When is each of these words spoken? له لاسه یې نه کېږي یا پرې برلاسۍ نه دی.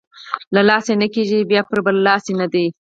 له 0.53 0.61
لاسه 0.69 0.89
یې 0.93 0.99
نه 1.01 1.07
کېږي 1.13 1.39
یا 1.57 1.61
پرې 1.69 1.81
برلاسۍ 1.85 2.33
نه 2.41 2.47
دی. 2.53 2.65